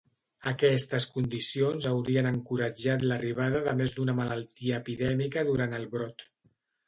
[0.51, 6.27] Aquestes condicions haurien encoratjat l'arribada de més d'una malaltia epidèmica durant el brot.